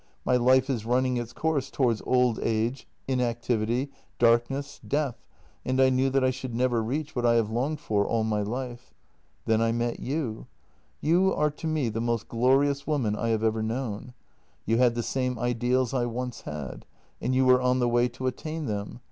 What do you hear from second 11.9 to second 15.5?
most glorious woman I have ever known; you had the same